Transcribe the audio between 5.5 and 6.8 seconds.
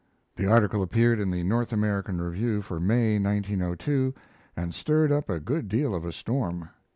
deal of a storm.